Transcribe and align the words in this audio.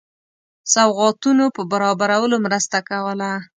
سوغاتونو 0.73 1.45
په 1.55 1.61
برابرولو 1.71 2.35
مرسته 2.45 2.77
کوله. 2.89 3.31